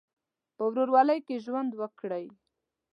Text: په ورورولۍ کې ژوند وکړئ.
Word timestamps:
په 0.55 0.63
ورورولۍ 0.69 1.19
کې 1.27 1.35
ژوند 1.45 1.71
وکړئ. 1.75 2.25